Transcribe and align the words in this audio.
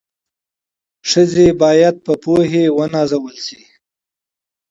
ښځي 1.09 1.47
بايد 1.61 1.95
په 2.05 2.13
پوهي 2.23 2.65
و 2.71 2.77
نازول 2.93 3.35
سي 3.45 3.61